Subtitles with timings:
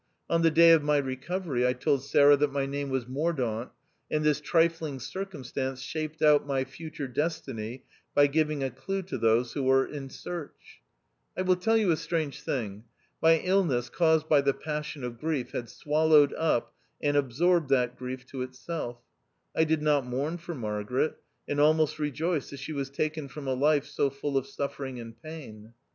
[0.31, 3.69] On the day of my recovery, I told Sarah that my name was Mordaunt,
[4.09, 7.85] and this trifling circumstance shaped out my future destiny
[8.15, 10.81] by giving a clue to those who were in search.
[11.37, 12.85] I will tell you a strange thing.
[13.21, 18.25] My illness caused by the passion of grief had swallowed up and absorbed that grief
[18.31, 19.03] to itself.
[19.55, 23.53] I did not mourn for Margaret, and almost rejoiced that she was taken from a
[23.53, 25.73] life so full of suffering and pain.